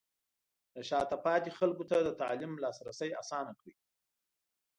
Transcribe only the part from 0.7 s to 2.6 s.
د شاته پاتې خلکو ته د تعلیم